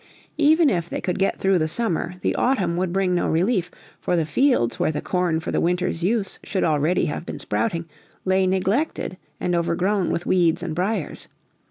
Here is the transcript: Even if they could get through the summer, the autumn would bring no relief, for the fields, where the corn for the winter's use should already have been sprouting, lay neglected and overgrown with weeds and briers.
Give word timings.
Even 0.39 0.71
if 0.71 0.89
they 0.89 0.99
could 0.99 1.19
get 1.19 1.37
through 1.37 1.59
the 1.59 1.67
summer, 1.67 2.15
the 2.21 2.33
autumn 2.33 2.75
would 2.75 2.91
bring 2.91 3.13
no 3.13 3.27
relief, 3.27 3.69
for 3.99 4.15
the 4.15 4.25
fields, 4.25 4.79
where 4.79 4.91
the 4.91 4.99
corn 4.99 5.39
for 5.39 5.51
the 5.51 5.61
winter's 5.61 6.03
use 6.03 6.39
should 6.43 6.63
already 6.63 7.05
have 7.05 7.23
been 7.23 7.37
sprouting, 7.37 7.85
lay 8.25 8.47
neglected 8.47 9.15
and 9.39 9.53
overgrown 9.53 10.09
with 10.09 10.25
weeds 10.25 10.63
and 10.63 10.73
briers. 10.73 11.27